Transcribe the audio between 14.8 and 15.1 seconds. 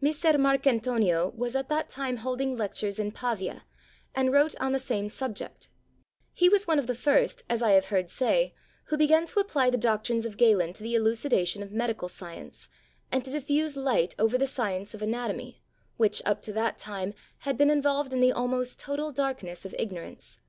of